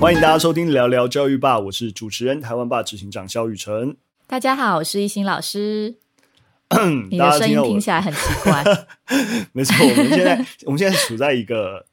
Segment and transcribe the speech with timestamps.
[0.00, 3.96] 欢迎大家收听聊聊教育吧，我是主持人台湾霸执行长肖雨辰。
[4.28, 5.96] 大家好，我是一心老师。
[7.10, 8.64] 你的声音听起来很奇怪。
[9.52, 11.84] 没错，我们现在 我们现在处在一个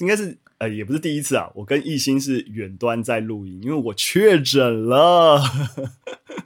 [0.00, 5.40] 应该是呃也不是第一次啊，我跟一心是远端在录音，因为我确诊了。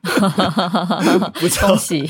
[1.40, 2.08] 不恭喜！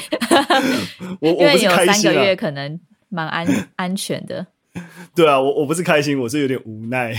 [1.21, 4.47] 我我不是开心、啊、因为有三个月可能蛮安安全的。
[5.15, 7.15] 对啊，我我不是开心，我是有点无奈。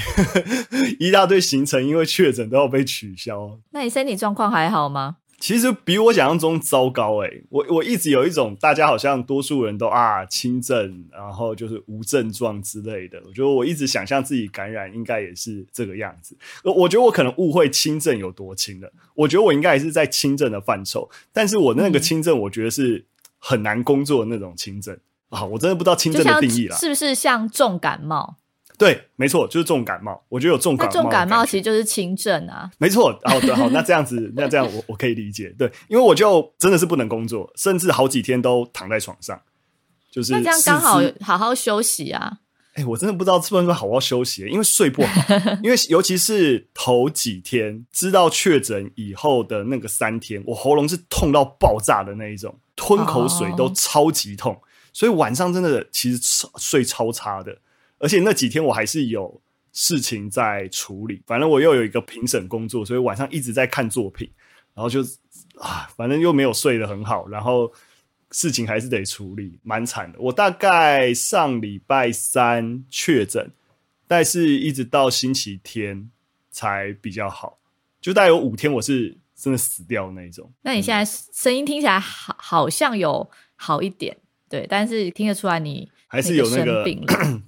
[1.00, 3.60] 一大堆行程因为确诊都要被取消。
[3.72, 5.18] 那你身体状况还好吗？
[5.42, 13.18] 其实比我想象中糟糕诶、欸，我我一直有一种大家好像多数人都啊轻症，然后就是无症状之类的。
[13.26, 16.36] 我觉得我一直想象自己感染应该也是这个样子。
[16.66, 18.92] 我觉得我可能误会轻症有多轻了。
[19.16, 23.06] 我觉得我应该也是在轻症的范畴，但是我那个轻症我觉得是
[23.38, 25.44] 很难工作的那种轻症啊。
[25.46, 28.36] 我真的不知道轻症的定义了，是不是像重感冒？
[28.78, 30.24] 对，没错，就是重感冒。
[30.30, 32.72] 我觉得有重感冒，重感冒其实就是轻症啊。
[32.78, 35.54] 没错，好的，好，那这样子，那这样我我可以理解。
[35.58, 39.42] 对，因为我就真的是不能工作，甚至好几天都躺在床上，
[40.10, 42.38] 就是那这样刚好好好休息啊。
[42.76, 45.22] 哎，我真的不知道是不是好好休息，因为睡不好，
[45.62, 54.60] 因为尤其是头几天知道确诊以后的那个三天，我喉咙是痛到爆炸的那一种，吞口水都超级痛，哦、
[54.94, 57.58] 所以晚上真的其实睡超差的。
[57.98, 59.42] 而且那几天我还是有
[59.74, 64.30] 事情在处理，反正我又有一个评审工作，所以晚上一直在看作品，
[64.74, 65.02] 然后就
[65.60, 67.72] 啊，反正又没有睡得很好，然后
[68.32, 70.20] 事情还是得处理，蛮惨的。
[70.20, 73.52] 我大概上礼拜三确诊，
[74.08, 76.10] 但是一直到星期天
[76.50, 77.60] 才比较好，
[78.00, 80.50] 就大概有五天我是真的死掉那一种。
[80.62, 84.18] 那你现在声音听起来好，好像有好一点，
[84.50, 85.90] 对，但是听得出来你。
[86.12, 86.96] 还是有那个，对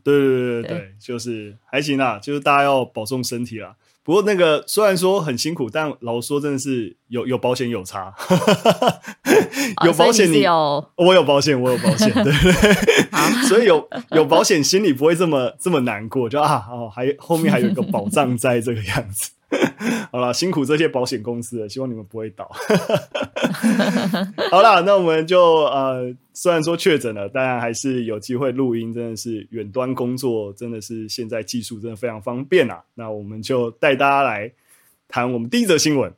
[0.04, 3.76] 对对对对，对就是还行啦，就是大家要保重身体啦。
[4.04, 8.14] 不过那个虽然说很辛苦，但老实说真的是有有保险有差，
[9.84, 12.32] 有保险你，有我有保险，我有保险，对，
[13.50, 19.32] 所以有有保险心里不会这么这么难过，就啊哦还后面还有一个保障在这个样子。
[20.12, 22.50] 好了，辛苦这些保险公司了，希望你们不会倒。
[24.52, 32.84] 好了，那我们就呃，虽然说确诊了，当然还是有机会录音，真的是远端工作，真的是现在技术真的非常方便啊。
[32.96, 34.52] 那我们就带大家来
[35.08, 36.14] 谈我们第一则新闻。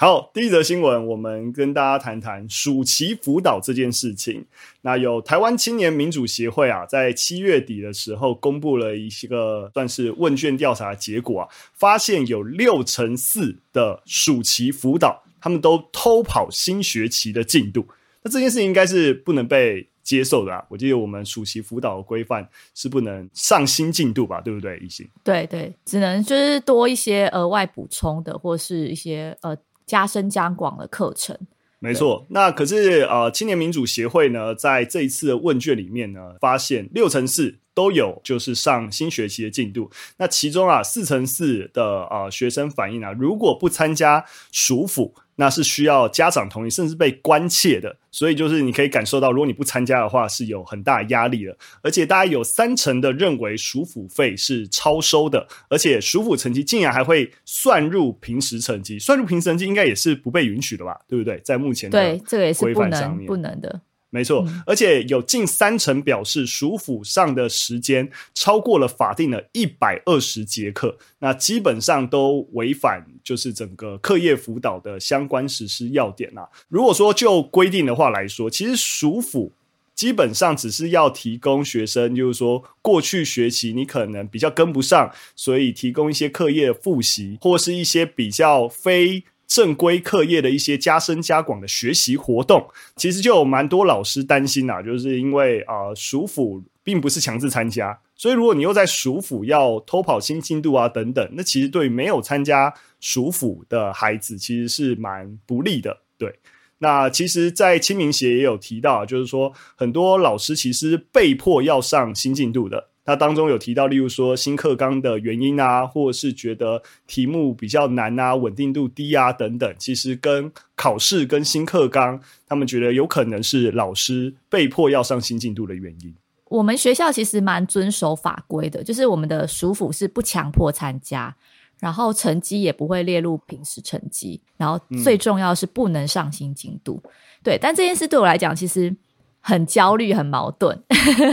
[0.00, 4.46] 好，第一则新闻，我们跟大家谈谈暑期辅导这件事情。
[4.80, 17.86] 那有台湾青年民主协会啊，在七月底的时候公布了一些个算是问卷调查结果啊，发现有六成四的暑期辅导，他们都偷跑新学期的进度。
[18.22, 20.64] 那这件事情应该是不能被接受的啊！
[20.70, 24.40] 我记得我们暑期辅导的规范是不能上新进度吧？
[24.40, 24.78] 对不对？
[24.78, 25.06] 一心？
[25.22, 29.54] 对对，只能就是多一些额外补充的，或是一些呃。
[29.90, 31.36] 加深加广的课程，
[31.80, 32.24] 没错。
[32.28, 39.90] 那可是呃，青年民主协会呢，在这一次的问卷里面呢，发现六成四都有就是上新学期的进度。
[40.18, 45.16] 那其中啊，四成四的呃学生反映啊，如果不参加暑辅。
[45.36, 51.56] 那是需要家长同意，甚至被关切的，所以就是你可以感受到，如果你不参加的话，是有很大压力的。
[51.82, 61.00] 而且大家有三成的认为暑辅费是超收的，而且暑辅成绩竟然还会算入平时成绩，算入平时成绩应该也是不被允许的吧？
[61.08, 61.40] 对不对？
[61.44, 63.80] 在目前的规范上面，对，这个也是不能不能的。
[64.12, 76.48] 没错，而且有近三成表示暑辅上的时间超过了法定的一百二十节课，那基本上都违反就是整个课业辅导的相关实施要点啊。
[76.68, 79.52] 如果说就规定的话来说，其实暑辅
[79.94, 89.22] 基本上只是要提供学生，就是说过去学期你可能比较跟不上，所以提供一些课业复习或是一些比较非。
[89.50, 105.98] 正规课业的一些加深加广的学习活动，其实就有蛮多老师担心啊，就是因为啊，暑辅并不是强制参加，所以如果你又在暑辅要偷跑新进度啊等等，那其实对没有参加暑辅的孩子，其实是蛮不利的。
[106.16, 106.38] 对，
[106.78, 112.89] 那其实，在清明协也有提到，就是说很多老师其实被迫要上新进度的。
[113.10, 126.14] 那当中有提到，例如说新课纲的原因啊，或者是觉得题目比较难啊，稳定度低啊等等，其实跟考试跟新课纲，他们觉得有可能是老师被迫要上新进度的原因。
[126.44, 131.34] 我们学校其实蛮遵守法规的，就是我们的署府是不强迫参加，
[131.80, 137.02] 然后成绩也不会列入平时成绩，然后最重要是不能上新进度。
[137.02, 137.10] 嗯、
[137.42, 138.94] 对，但这件事对我来讲，其实
[139.40, 140.80] 很焦虑、很矛盾。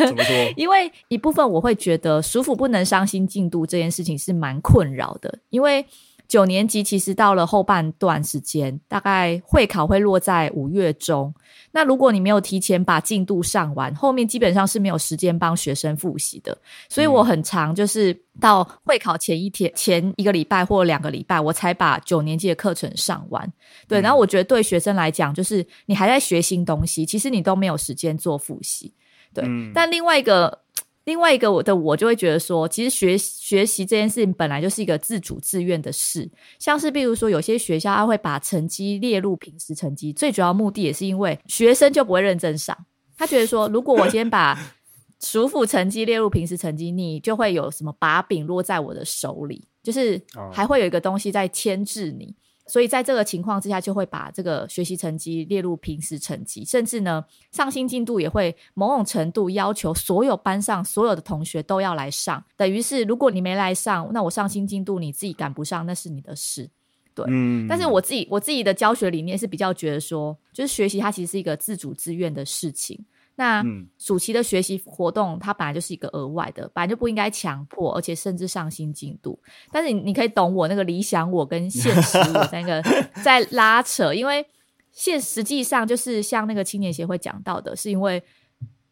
[0.07, 0.35] 怎么说？
[0.57, 5.85] 因为一部分我会觉得舒服不能伤心进度这件事情是蛮困扰的，因为。
[6.27, 11.33] 九年级其实到了后半段时间，大概会考会落在五月中。
[11.71, 16.57] 那如果你没有提前把进度上完，后面基本上是没有时间帮学生复习的。
[16.89, 23.51] 所以我很长就是到会考前一天、前一个礼拜或两个礼拜，我才把九年级的课程上完。
[23.87, 28.93] 对，然后我觉得对学生来讲，就是你还在学新东西，其实你都没有时间做复习。
[29.33, 30.59] 对，但另外一个。
[31.07, 42.77] 另外一个我的我就会觉得说，其实学学习这件事情本来就是一个自主自愿的事，像是比如说有些学校他会把成绩列入平时成绩，最主要目的也是因为学生就不会认真上，
[43.17, 44.59] 他觉得说，如果我今天把
[45.23, 50.21] 署辅成绩列入平时成绩，你就会有什么把柄落在我的手里，就是
[50.51, 52.35] 还会有一个东西在牵制你。
[52.67, 62.43] 所以在这个情况之下，就会把这个学习成绩列入平时成绩，甚至呢，上新进度也会某种程度要求所有班上所有的同学都要来上。
[62.55, 66.69] 等于是，如果你没来上，那我上新进度你自己赶不上，那是你的事。
[67.15, 67.65] 对，嗯。
[67.67, 73.03] 但是我自己我自己的教学理念是比较觉得说，就是学习它其实是一个自主自愿的事情。
[73.39, 73.63] 那
[73.99, 79.39] 暑期的学习活动，它本来就是一个额外的，本来就不应该强迫，而且甚至上新进度。
[79.71, 82.81] 但是你你可以懂我那个理想我跟现实我三个
[83.23, 84.43] 在拉扯，因为
[84.91, 88.23] 现实际上就是像那个青年协会讲到的，是因为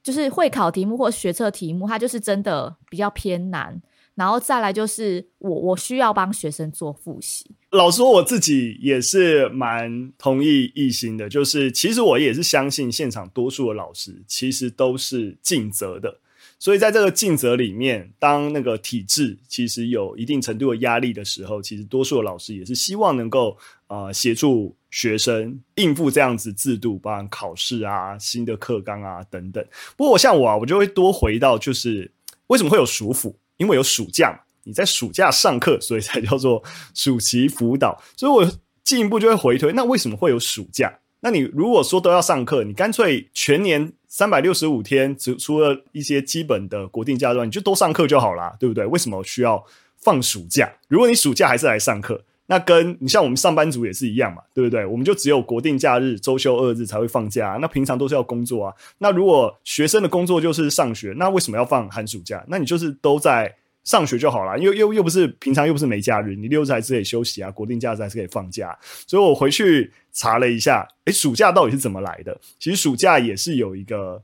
[0.04, 3.82] 就是会考题目或学测题目，它就是真的比较偏难。
[4.16, 7.46] 然后再来就是我我需要帮学生做复习。
[7.72, 16.20] 老实说，我自己也是蛮同意亦欣的，就是其实我也是相信现场多数的老师其实都是尽责的。
[16.58, 23.58] 所以在这个尽责里面，当那个体制其实有一定程度的压力的时候，其实多数的老师也是希望能够
[23.88, 29.64] 呃协助学生应付这样子制度，包含考试啊、新的课纲啊等等。
[29.98, 32.10] 不过我像我啊，我就会多回到就是
[32.48, 33.36] 为什么会有署辅？
[33.57, 36.63] 因为有暑假，你在暑假上课，所以才叫做
[36.94, 38.02] 暑期辅导。
[38.16, 38.50] 所以我
[38.84, 41.00] 进一步就会回推，那为什么会有暑假？
[41.22, 48.86] 那你如果说都要上课，你干脆全年三百六十五天，只除了一些基本的国定假日，你就都上课就好啦，对不对？
[48.86, 49.63] 为什么需要
[49.98, 50.72] 放暑假？
[50.88, 54.86] 如果你暑假还是来上课，那跟你像我们上班族也是一样嘛，对不对？
[54.86, 58.74] 我们就只有国定假日、周休二日才会放假，那平常都是要工作啊。
[59.00, 62.46] 那如果学生的工作就是上学，那为什么要放寒暑假？
[62.48, 63.52] 那你就是都在
[63.84, 68.78] 上学就好了，又又又不是平常又不是没假日，你六日还是可以休息啊，国定假日还是可以放假。
[69.08, 72.40] 所以我回去查了一下，诶，暑假到底是怎么来的？
[72.60, 74.22] 其实暑假也是有一个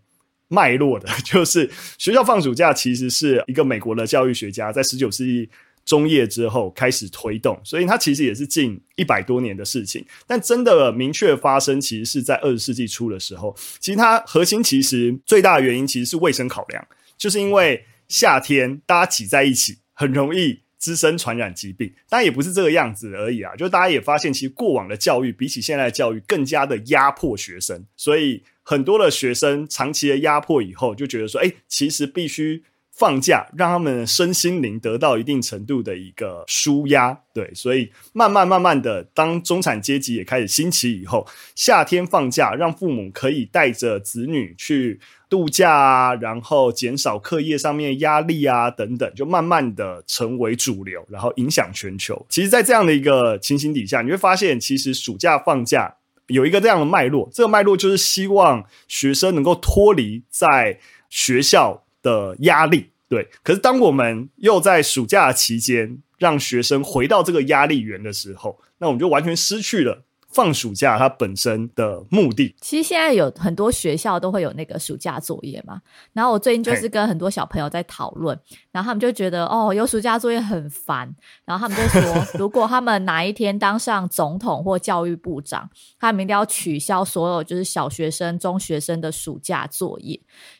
[0.47, 5.49] 脉络的， 就是学校放暑假其实是一个美国的教育学家在十九世纪。
[5.83, 10.05] 中叶之后开始推动，所以它其实也是近一百多年的事情。
[10.27, 13.55] 但真的明确发生，其实是在二十世纪初的时候。
[13.79, 16.87] 其实它核心其实最大的原因其实是卫生考量，
[17.17, 21.91] 就是因为夏天大家挤在一起，很容易滋生传染疾病。
[22.07, 32.63] 当然也不是这个样子而已啊，就大家也发现，其实过往的教育比起现在的教育更加的压迫学生，所以很多的学生长期的压迫以后，就觉得说，哎，其实必须。
[33.01, 41.25] 放假让他们身心灵得到一定程度的一个舒压，对，所以慢慢慢慢的，当中产阶级也开始兴起以后，
[41.55, 52.23] 夏天放假让父母可以带着子女去度假啊，然后减少课业上面压力啊等等，就慢慢的成为主流，然后影响全球。
[52.29, 55.95] 其实，在这样的一个情形底下，你会发现，其实暑假放假
[56.27, 60.77] 有一个这样的脉络，这个脉络就是希望学生能够脱离在
[61.09, 62.89] 学校的压力。
[63.07, 70.03] 对，可是当我们又在暑假期间让学生回到这个压力源的时候，那我们就完全失去了。
[70.33, 75.81] 放暑假它本身的目的，其实现在有很多学校都会有那个暑假作业嘛。
[76.13, 78.37] 然后我最近就是跟很多小朋友在讨论，
[78.71, 81.13] 然后他们就觉得哦，有暑假作业很烦。
[81.45, 85.69] 然后他们就说，如果他们哪一天当上总统或教育部长，
[85.99, 90.13] 他们一定要取消所有就是小学生、中学生的暑假作业，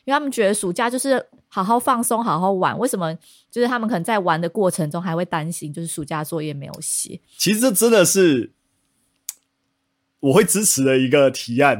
[0.04, 2.78] 因为他们觉得暑假就是好好放松、好好玩。
[2.78, 3.16] 为什么？
[3.50, 7.20] 就是他们可能在玩的过程中还会担心，就是暑假作业没有写。
[7.38, 8.54] 其实这真的是。
[10.22, 11.80] 我会支持的一个提案，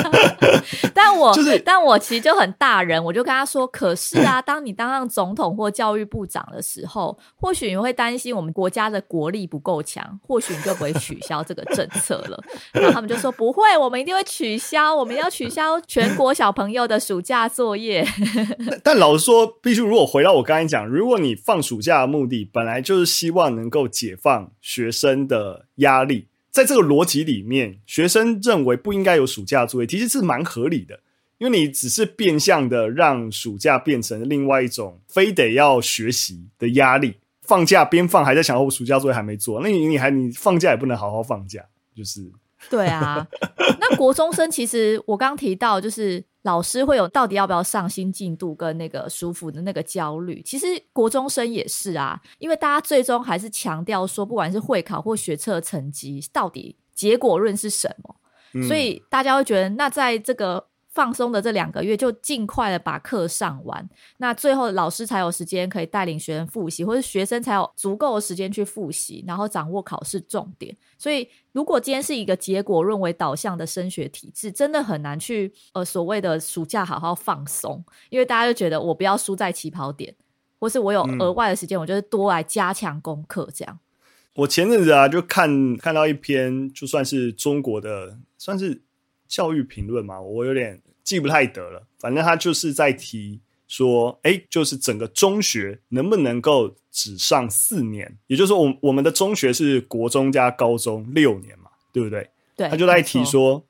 [0.94, 12.38] 但我就是，但我其实就很大人，我就跟他说：“可是啊， 当你当上总统或教育部长的时候，或许你会担心我们国家的国力不够强，或许你就不会取消这个政策了。
[12.72, 18.06] ”然后他们就说：“不会，我们一定会取消，我们要取消全国小朋友的暑假作业。”
[18.84, 26.26] 但老实说，必须如果回到我刚才讲，如果你放暑假的目的本来就是希望能够解放学生的压力。
[26.50, 31.00] 在这个逻辑里面，学生认为不应该有暑假作业，其实是蛮合理的。
[31.38, 37.14] 因为你只是变相的让暑假变成另外一种非得要学习的压力。
[37.42, 41.64] 放假边放还在想，我暑假作业还没做，那你你还你放假也不能好好放假，
[41.94, 42.30] 就是。
[42.68, 43.26] 对啊，
[43.80, 50.42] 那国中生其实我刚提到，就是老师会有到底要不要上新进度跟那个舒服的那个焦虑。
[50.42, 58.16] 其实国中生也是啊，因为大家最终还是强调说，不管是会考或学测成绩，到底结果论是什么，
[58.54, 60.69] 嗯、所以大家会觉得，那在这个。
[60.92, 70.76] 放松的这两个月，就尽快的把课上完，那最后老师才有时间可以带领学生复习，或者学生才有足够的时间去复习，然后掌握考试重点。
[70.98, 80.12] 所以，如果今天是一个结果论为导向的升学体制，真的很难去呃所谓的暑假好好放松，因为大家就觉得我不要输在起跑点，
[80.58, 83.78] 或是我有额外的时间，我就是多来加强功课这样。
[84.34, 88.82] 我前阵子啊，就看看到一篇，就算是中国的，算是。
[89.30, 91.86] 教育评论嘛，我有点记不太得了。
[92.00, 98.18] 反正他就是在提说，哎，就是整个中学能不能够只上四年？
[98.26, 102.28] 也就是说，我我们的中学是国中加高中六年嘛，对不对？
[102.56, 102.68] 对。
[102.68, 103.64] 他就在提说，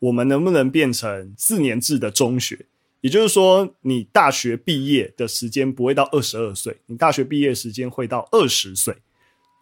[0.00, 2.66] 我们能不能变成四年制的中学？
[3.02, 8.96] 也就是说，你大学毕业的时间不会到二十二岁，你大学毕业时间会到二十岁，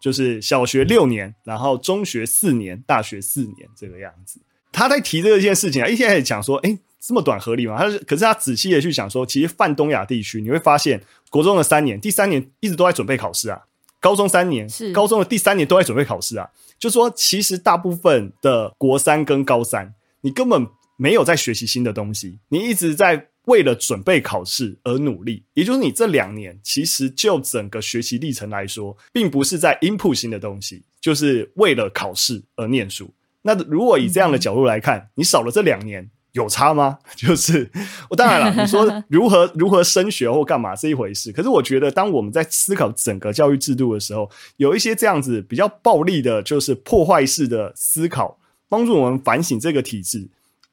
[0.01, 4.41] 就是小学六年，然后中学四年，大学四年这个样子。
[4.75, 7.78] 他在提这一件事情啊，一开始讲说，诶，这么短合理吗？
[7.78, 11.00] 他是，可是他仔细的去讲说，其实泛东亚地区你会发现，
[11.31, 13.57] 国中的三年，第三年一直都在准备考试啊；
[14.00, 16.50] 高中三年，是高中的第三年都在准备考试啊。
[16.76, 20.66] 就说其实大部分的国三跟高三，你根本
[20.97, 25.45] 没有在学习新的东西，你一直在为了准备考试而努力。
[25.54, 33.09] 也就是你这两年，其实就整个学习历程来说，并不是在 input 新的东西，就是为了考试而念书。
[33.47, 36.99] 那如果以这样的角度来看，你少了这两年有差吗？
[37.15, 37.71] 就是
[38.09, 50.27] 我当然了， 你说如何如何升学或干嘛是一回事，可是我觉得当我们在思考整个教育制度的时候，有一些这样子比较暴力的，就是破坏式的思考，帮助我们反省这个体制，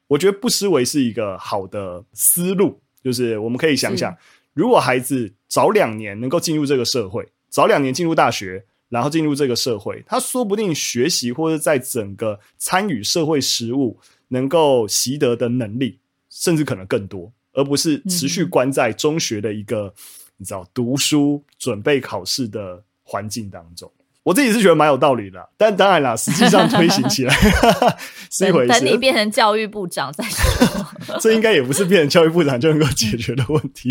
[0.08, 2.80] 我觉得不失为是一个好的思路。
[3.04, 4.16] 就是我们可以想想，
[4.54, 8.64] 如果孩子早两年能够进入这个社会，早两年进入大学。
[8.92, 19.92] 然后进入这个社会，他说不定学习或者在整个参与社会实务能够习得的能力，甚至可能更多，而不是持续关在中学的一个、嗯、
[20.36, 23.90] 你知道读书准备考试的环境当中。
[24.24, 27.34] 我自己是觉得蛮有道理的，但当然啦，实际上推行起来
[28.30, 28.68] 是一回事。
[28.68, 33.90] 等你变成教育部长再说， 这应该也不是变成教育部长就能够解决的问题。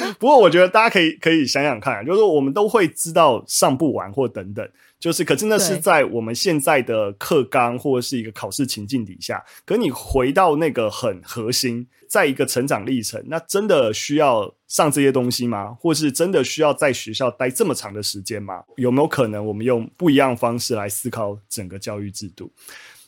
[0.18, 4.68] 不过我觉得大家可以可以想想看，就是我们都会知道上不完或等等，
[4.98, 11.86] 就是可真的是在我们现在的课纲或者是一个考试情境底下，可你回到那个很核心。
[12.12, 15.74] 在一个成长历程，那真的需要上这些东西吗？
[15.80, 18.62] 或是真的需要在学校待这么长的时间吗？
[18.76, 22.52] 有没有可能我们用不一样方式来思考整个教育制度？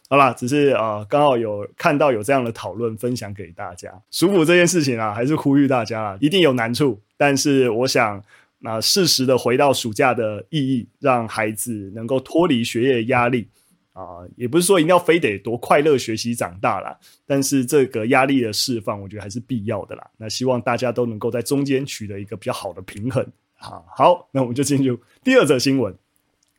[0.08, 3.90] 好啦，只是啊，刚好有看到有这样的讨论，分享给大家。
[4.10, 8.22] 暑辅这件事情啊，还是呼吁大家啊，一定有难处，但是我想，
[8.58, 13.48] 那适时的回到暑假的意义，让孩子能够脱离学业压力。
[13.94, 20.04] 啊，也不是说一定要非得多快乐学习长大啦，但是这个压力的释放，我觉得还是必要的啦。
[20.16, 23.24] 那希望大家都能够在中间取得一个比较好的平衡。
[23.58, 25.96] 啊，好，那我们就进入第二则新闻。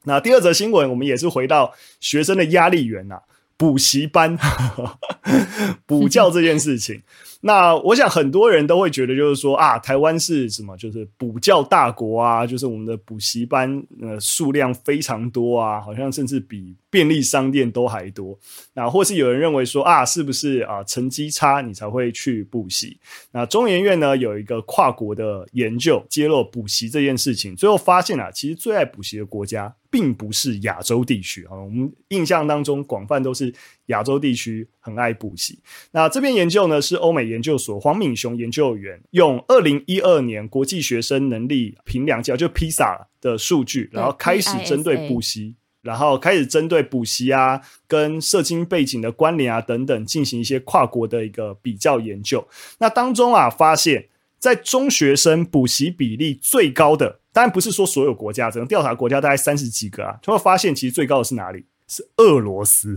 [0.05, 3.19] 那第二则新闻，我们也是回到学生的压力源呐，
[3.57, 4.37] 补习班、
[5.85, 7.01] 补教这件事情。
[7.47, 10.75] 那我想很多人都会觉得，就是说啊，台湾是什么？
[10.77, 18.35] 就是补教大国啊，就是我们的补习班呃数量非常多啊，好像甚至比便利商店都还多。
[18.73, 22.97] 那或是有人认为说啊，是不是啊成绩差你才会去补习？
[23.31, 33.53] 那中研院呢有一个跨国的研究揭露补习这件事情，最后发现啊，其实最爱补习的国家并不是亚洲地区啊，我们印象当中广泛都是
[33.85, 35.57] 亚洲地区很爱补习。
[35.91, 37.45] 那这篇研究呢是欧美研。
[37.45, 52.47] 究所黄敏雄研究员用二零一二年国际学生能力评量教，就 PISA 的数据，然后开始针对补习，然后开始针对补习啊，跟社经背景的关联啊等等，进行一些跨国的一个比较研究。
[52.79, 54.07] 那当中啊，发现，
[54.39, 61.63] 在中学生补习比例最高的，当然不是说所有国家，整个调查国家大概三十几个啊，就会发现其实最高的是哪里？
[61.87, 62.95] 是俄罗斯，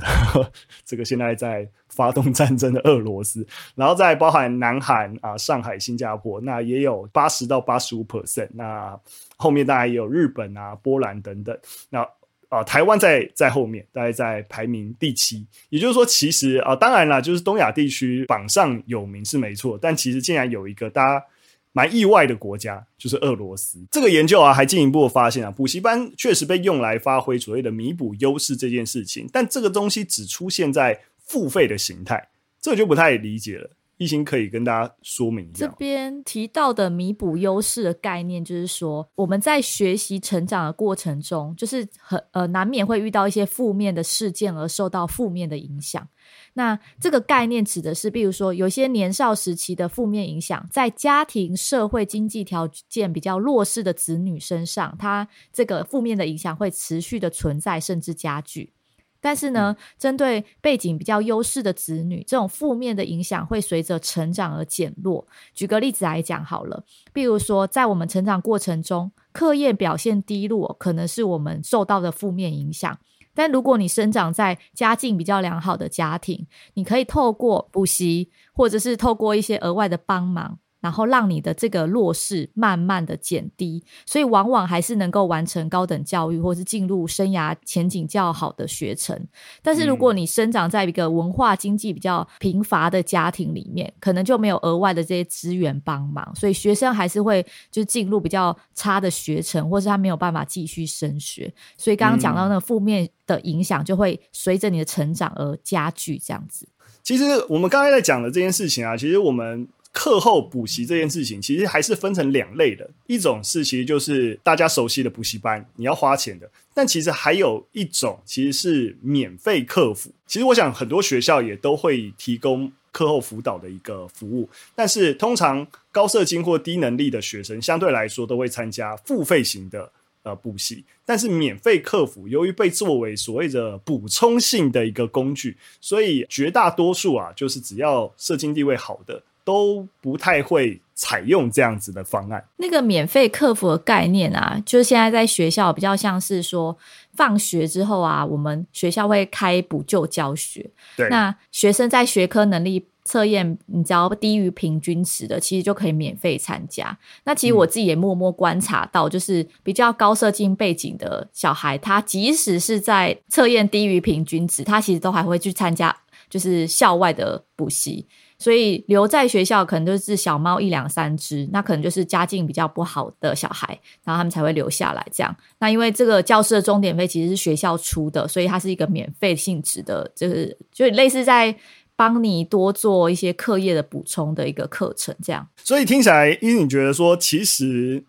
[0.84, 8.48] 这个现在在发动战争的俄罗斯，然后再包含南韩啊、上海、新加坡，那也有八十到八十五 percent。
[8.54, 8.98] 那
[9.36, 11.56] 后面当然也有日本啊、波兰等等。
[11.90, 12.06] 那
[12.50, 15.46] 啊、台湾在在后面，大概在排名第七。
[15.68, 21.24] 也就是说，其实啊、当然啦，就是东亚地区榜上有名是没错，但其实竟然有一个大家
[21.72, 23.78] 蛮意外的国家，就是俄罗斯。
[23.90, 32.28] 这个研究啊，还进一步发现啊，补习班确实被用来发挥所谓的弥补优势这件事情，但这个东西只出现在付费的形态，
[32.60, 33.70] 这就不太理解了。
[33.98, 35.66] 一心可以跟大家说明一下。
[35.66, 46.08] 这边提到的弥补优势的概念，就是说我们在学习成长的过程中，就是很呃难免会遇到一些负面的事件而受到负面的影响。
[46.54, 58.72] 那这个概念指的是，比如说有些年少时期的负面影响，在家庭、社会、经济条件比较弱势的子女身上，他这个负面的影响会持续的存在，甚至加剧。
[59.20, 65.26] 但是呢，针对背景比较优势的子女，这种负面的影响会随着成长而减弱。
[65.52, 72.96] 举个例子来讲好了，比如说在我们成长过程中，课业表现低落，可能是我们受到的负面影响。
[73.38, 80.58] 但如果你生长在家境比较良好的家庭，你可以透过补习，或者是透过一些额外的帮忙。
[80.80, 89.26] 然后让你的这个弱势慢慢的减低，所以往往还是能够完成高等教育，或是进入生涯前景较好的学程。
[89.62, 101.52] 但是如果你生长在一个文化经济比较贫乏的家庭里面，可能就没有额外的这些资源帮忙，所以学生还是会就进入比较差的学程，或是他没有办法继续升学。
[101.76, 106.68] 所以刚刚讲到那个负面的影响，就会随着你的成长而加剧，这样子。
[107.02, 109.66] 其实我们刚才在讲的这件事情啊，其实我们。
[109.98, 112.88] 课后补习这件事情，其实还是分成两类的。
[113.08, 120.12] 一种是其实就是大家熟悉的补习班，你要花钱的；但其实还有一种其实是免费课辅。
[120.24, 129.90] 其实我想很多学校也都会提供课后辅导的一个服务，但是通常高社经或低能力的学生相对来说都会参加付费型的
[130.22, 130.84] 呃补习。
[131.04, 139.20] 但是免费课辅由于被作为所谓的补充性的一个工具，所以绝大多数啊，就是只要社经地位好的。
[139.48, 142.44] 都不太会采用这样子的方案。
[142.58, 146.76] 那个免费客服的概念啊，就是现在在学校比较像是说，
[147.14, 150.70] 放学之后啊，我们学校会开补救教学。
[150.98, 156.98] 对，那学生在学科能力测验，你只要低于平均值的，其实就可以免费参加。
[157.24, 165.96] 那其实我自己也默默观察到，就是比较高社经背景的小孩，他即使是在测验低于平均值，他其实都还会去参加，
[166.28, 168.06] 就是校外的补习。
[168.38, 173.68] 所以留在学校可能就是小猫一两三只，那可能就是家境比较不好的小孩，
[174.04, 175.36] 然后他们才会留下来这样。
[175.58, 181.54] 那因为这个教室的钟点费其实是学校出的，所以它是一个免费性质的，就是就类似在
[181.96, 185.48] 帮你多做一些课业的补充的一个课程这样。
[185.64, 188.04] 所以听起来，因为你觉得说其实。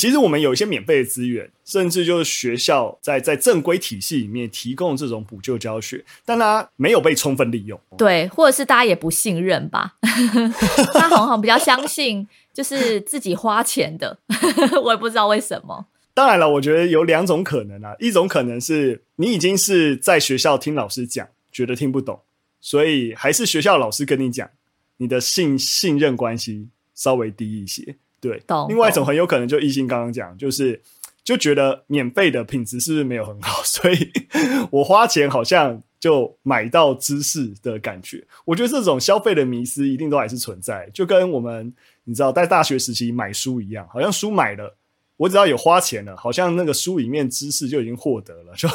[0.00, 7.78] 其实我们有一些免费的资源，甚至就是学校在在正规体系里面提供这种补救教学，但它没有被充分利用。
[7.98, 9.96] 对，或者是大家也不信任吧？
[10.94, 14.16] 他好像比较相信就是自己花钱的，
[14.82, 15.84] 我也不知道为什么。
[16.14, 22.18] 当然了，我觉得有两种可能啊，一种可能是你已经是在学校听老师讲，觉得听不懂，
[22.58, 24.48] 所以还是学校老师跟你讲，
[24.96, 27.96] 你的信信任关系稍微低一些。
[28.20, 30.80] 对，另外一种很有可能就懿心刚刚讲，就是
[31.24, 34.10] 就觉得免费的品质是不是没有很好， 所以
[34.70, 38.26] 我花钱好像就买到知识的感觉。
[38.44, 41.72] 我觉得这种消费的迷失一定都还是存在，就跟我们
[42.04, 44.76] 你知道在大学时期买书一样，好像书买了。
[45.20, 48.66] 我只要有花钱了，好像那个书里面知识就已经获得了， 就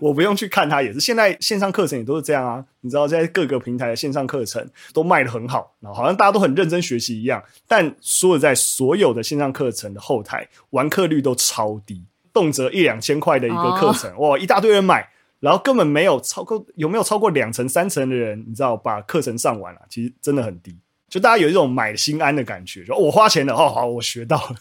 [0.00, 0.98] 我不用去看它也是。
[0.98, 7.40] 现在线上课程也都是这样啊，你知道，在各个平台的线上课程都卖得很好，然后好像大家都很认真学习一样。
[7.68, 12.02] 但说实在，所有的线上课程的后台完课率都超低，
[12.32, 20.76] 动辄一两千块的一个课程，哇，一大堆人买，然后根本没有超过有没有超过两成三成的人，你知道把课程上完了，其实真的很低。
[21.08, 24.56] 就大家有一种买心安的感觉，就我花钱了，哦，好，我学到了。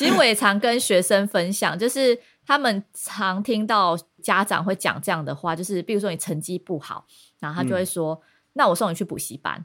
[0.00, 7.04] 其实我也常跟学生分享，就是他们常听到家长会讲这样的话，就是比如说你成绩不好，
[7.38, 8.20] 然后他就会说：“嗯、
[8.54, 9.62] 那我送你去补习班。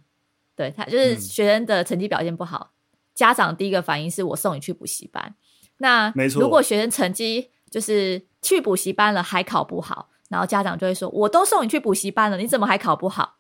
[0.54, 5.36] 对”对他就是学生的成绩表现不好，嗯、家长第一个反应是我送你去补习班。
[5.78, 13.38] 那没错，如果学生成绩就是去补习班了还考不好，然后家长就会说：“我都送你去补习班了，你怎么还考不好？”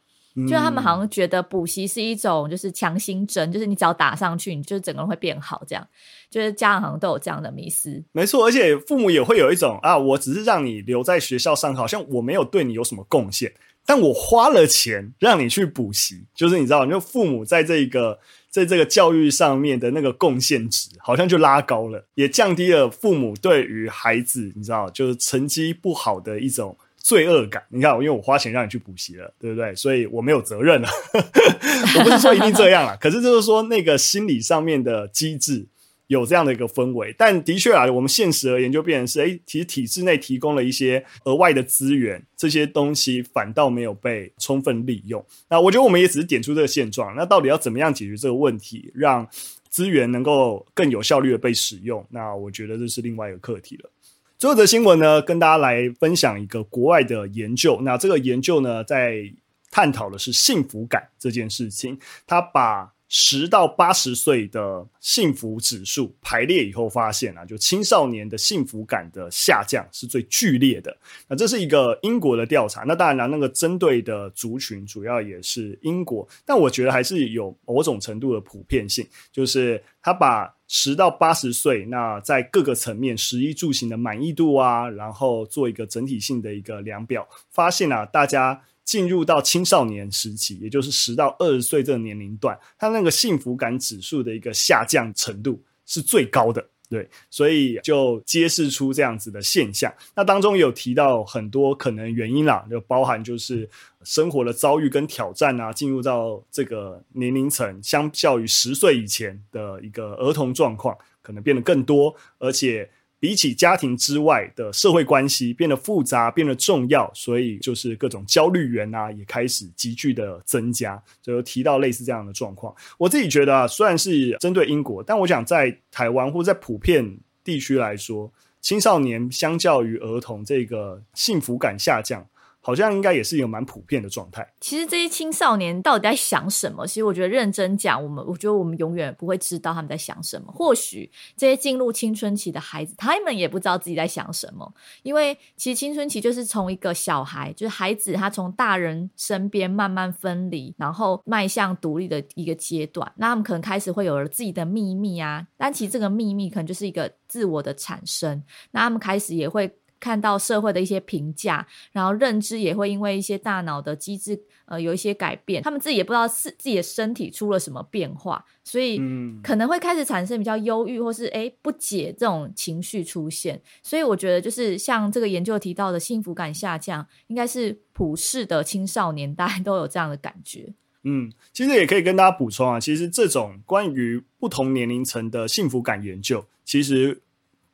[0.47, 5.87] 就他们好像觉得补习是一种就是强心针，就是你只要打上去，你就整个人会变好，这样。
[6.29, 8.03] 就是家长好像都有这样的迷思。
[8.11, 13.53] 没错，而且父母也会有一种啊，我只是让你留在学校上课，好像我没有对你有什么贡献。
[13.87, 18.19] 但我花了钱让你去补习，就是你知道，就父母在这个
[18.49, 27.61] 在这个教育上面的那个贡献值，好像就拉高了，也降低了父母对于孩子，你知道，就是成绩不好的一种罪恶感。
[27.69, 29.75] 你看，因为我花钱让你去补习了，对不对？
[29.75, 30.89] 所以我没有责任了。
[31.13, 35.67] 我不是说一定这样啦， 可是就是说那个心理上面的机制。
[36.07, 45.25] 有这样的一个氛围，但的确啊，我们现实而言就变成是，诶，其实体制内提供了一些额外的资源，这些东西反倒没有被充分利用。
[45.49, 49.27] 那我觉得我们也只是点出这个现状，那到底要怎么样解决这个问题，让
[49.67, 52.05] 资源能够更有效率的被使用？
[52.11, 53.89] 那我觉得这是另外一个课题了。
[54.37, 57.79] 最后的新闻呢，跟大家来分享一个国外的研究。
[57.83, 59.33] 那这个研究呢，在
[59.71, 70.93] 探讨的是幸福感这件事情，他把十到八十岁的幸福指数排列以后，发现啊，就青少年的幸福感的下降是最剧烈的。
[71.29, 88.61] 那这是一个英国的调查，那当然了，那个针对的族群主要也是英国，但我觉得还是有某种程度的普遍性，就是他把十到八十岁，那在各个层面，食衣住行的满意度啊，然后做一个整体性的一个量表，发现啊，大家。
[88.85, 99.91] 进入到青少年时期，也就是十到二十岁这个年龄段，他那个幸福感指数的一个下降程度是最高的，对，所以就揭示出这样子的现象。
[100.15, 103.67] 那当中有提到很多可能原因啦，就包含就是
[104.03, 112.89] 生活的遭遇跟挑战啊，进入到这个年龄层，相较于十岁以前的一个儿童状况，可能变得更多，而且。
[113.25, 121.01] 比起家庭之外的社会关系变得复杂，变得重要，所以就是各种焦虑源啊，也开始急剧的增加。
[121.23, 132.27] 就提到类似这样的状况，我自己觉得啊，虽然是针对英国，但我想在台湾或者在普遍地区来说，青少年相较于儿童这个幸福感下降。
[132.65, 134.43] 好像应该也是一个蛮普遍的状态。
[134.59, 136.87] 其实这些青少年到底在想什么？
[136.87, 140.51] 其实我觉得认真讲，我们我觉得我们永远不会知道他们在想什么。
[140.51, 144.73] 或许这些进入青春期的孩子，他们也不知道自己在想什么。
[145.03, 153.13] 因为其实青春期就是从一个小孩，就是孩子，他从大人身边慢慢分离，然后迈向独立的一个阶段。
[153.17, 158.41] 那他们可能开始会有了自己的秘密啊，但其实这个秘密可能就是一个自我的产生。
[158.71, 159.71] 那他们开始也会。
[160.05, 165.63] 看到社会的一些评价，然后认知也会因为一些大脑的机制，呃，有一些改变。
[165.63, 169.01] 他们自己也不知道是自己的身体出了什么变化，所以
[169.41, 173.59] 可能会开始产生比较忧郁或是诶不解这种情绪出现。
[173.81, 180.75] 所以我觉得，就是像这个研究提到的幸福感下降，应该是普世的青少年大家都有这样的感觉。
[181.01, 187.23] 嗯，其实也可以跟大家补充啊，其实这种关于不同年龄层的幸福感研究，其实。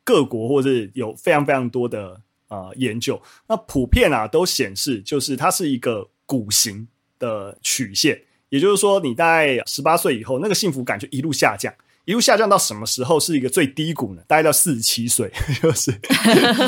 [0.04, 6.88] 各国或者有非常非常多的啊研究，那普遍啊都显示，就是它是一个股型
[7.20, 11.74] 的曲线，也就是说，你大概十八岁以后，那个幸福感就一路下降。
[12.06, 14.22] 一路下降到什么时候是一个最低谷呢？
[14.28, 15.92] 大概到四十七岁， 就是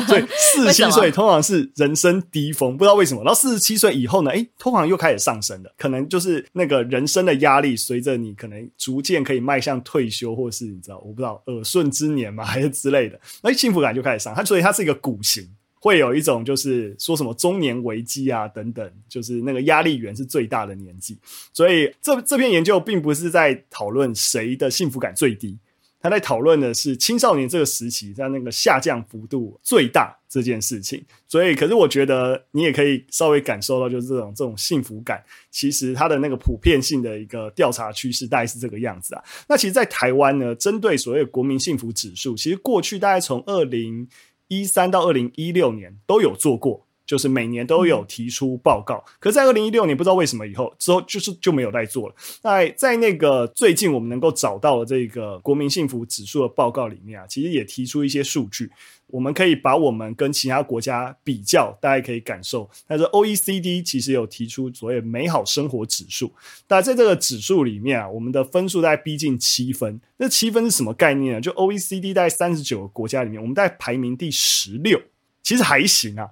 [0.06, 3.22] 所以四十七岁通常是人生低峰，不知道为什么。
[3.24, 15.48] 然后四十七岁以后呢，诶，通常又开始上升了，可能就是那个人生的压力随着你可能逐渐可以迈向退休，或是你知道，我不知道耳顺之年嘛，还是之类的，那幸福感就开始上，它所以它是一个鼓形。
[15.84, 21.18] 会有一种就是说什么中年危机啊等等，就是那个压力源是最大的年纪，
[21.52, 25.58] 所以这这篇研究并不是在讨论谁的幸福感最低，
[26.00, 31.04] 他在讨论的是青少年这个时期在那个下降幅度最大这件事情。
[31.28, 39.22] 所以，可是我觉得你也可以稍微感受到，就是这种这种幸福感，其实它的那个普遍性的一个调查趋势大概是这个样子啊。
[39.46, 44.08] 那其实，在台湾呢，针对所谓的国民幸福指数，其实过去大概从二零。
[44.48, 49.02] 一三到二零一六年都有做过，就是每年都有提出报告。
[49.06, 52.14] 嗯、可是，在二零一六年不知道为什么以后之后就是就没有再做了。
[52.40, 58.70] 在在那个最近我们能够找到的这个国民幸福指数的报告里面啊，其实也提出一些数据。
[59.08, 62.68] 我们可以把我们跟其他国家比较，大家可以感受。
[62.84, 66.32] 但是 OECD 其实有提出所谓美好生活指数，
[66.66, 70.00] 那在这个指数里面啊，我们的分数大概逼近七分。
[70.16, 71.40] 那七分是什么概念呢？
[71.40, 75.00] 就 OECD 在三十九个国家里面，我们在排名第十六，
[75.44, 76.28] 其实还行啊，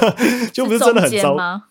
[0.52, 1.64] 就不是真的很糟吗？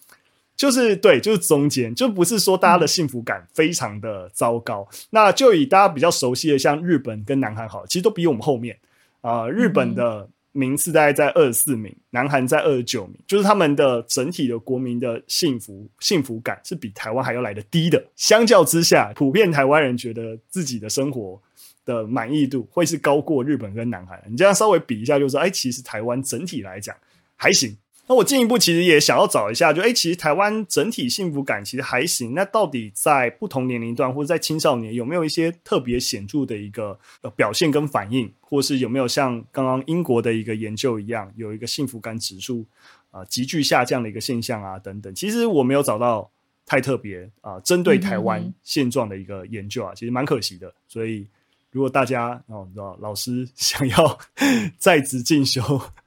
[0.57, 4.87] 就是对，就是中间，就不是说大家的幸福感非常的糟糕。
[4.91, 8.75] 嗯、那就以大家比较熟悉的，像日本跟南韩好，其实都比我们后面
[9.21, 10.21] 啊、呃，日本的。
[10.21, 18.01] 嗯名次大概在二十四名，南韩在二十九名，就是他们的整体的国民的幸福幸福感是比台湾还要来得低的。
[18.15, 21.37] 相较之下，普遍台湾人觉得自己的生活
[21.85, 24.21] 的满意度会是高过日本跟南韩。
[24.29, 26.95] 你这样稍微比一下，就是说，哎，其实台湾整体来讲
[27.35, 27.77] 还行。
[28.07, 32.35] 那我进一步其实也想要找一下，就诶、欸，其实台湾整体幸福感其实还行。
[32.35, 36.99] 那到底在不同年龄段或者在青少年有没有一些特别显著的一个
[37.35, 42.63] 表现跟反应，或是有没有像刚刚英国的一个研究一样，有一个幸福感指数
[43.09, 45.11] 啊急剧下降的一个现象啊等等？
[45.15, 46.29] 其实我没有找到
[46.63, 50.71] 太特别啊针对台湾现状的一个研究啊，其实蛮可惜的。
[50.87, 51.25] 所以
[51.75, 54.17] 如果大家哦，知道老师 想要
[54.79, 55.61] 在职进修。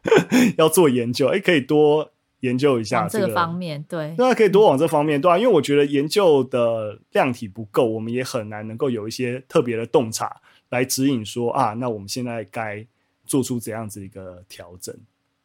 [0.57, 10.35] 要做研究，哎、欸，可以多研究一下这个方面，对，对啊，可以多往这方面，对啊，因为我觉得研究的量体不够，我们也很难能够有一些特别的洞察
[10.71, 12.85] 来指引说啊，那我们现在该
[13.27, 14.97] 做出怎样子一个调整。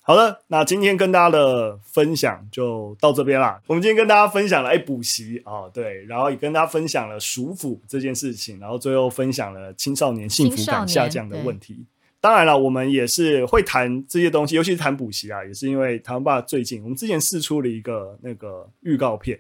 [0.06, 3.62] 好了，那今天跟大家的分享就到这边啦。
[3.68, 11.86] 我们今天跟大家分享了哎补习啊，对，然后也跟大家分享了暑辅这件事情，然后最后分享了青少年幸福感下降的问题。
[12.20, 19.40] 当然了，我们也是会谈这些东西，尤其是谈补习啊，也是因为台湾爸最近，我们之前试出了一个那个预告片，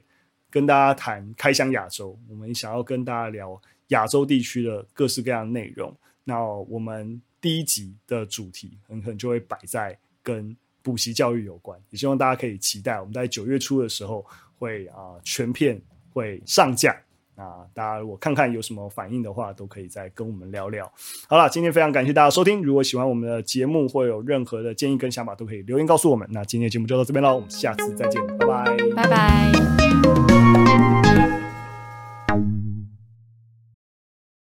[0.49, 5.93] 跟大家谈开箱亚洲，我们想要跟大家聊亚洲地区的各式各样的内容。
[6.23, 14.25] 那我们第一集的主题很可能就会摆在跟补习教育有关，也希望大家可以期待，我们在九月初的时候
[14.57, 15.79] 会啊、全片
[16.11, 16.97] 会上架。
[17.35, 20.91] 那大家如果看看有什么反应的话，都可以再跟我们聊聊。
[21.27, 22.61] 好了，今天非常感谢大家收听。
[22.61, 26.27] 如果喜欢我们的节目，或有任何的建议跟想法，都可以留言告诉我们。
[26.31, 30.32] 那今天的节目就到这边喽，我们下次再见，拜拜，拜拜。